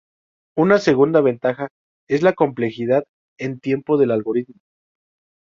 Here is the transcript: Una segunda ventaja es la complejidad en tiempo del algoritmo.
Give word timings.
Una 0.57 0.79
segunda 0.79 1.21
ventaja 1.21 1.67
es 2.09 2.23
la 2.23 2.33
complejidad 2.33 3.03
en 3.37 3.59
tiempo 3.59 3.99
del 3.99 4.09
algoritmo. 4.09 4.55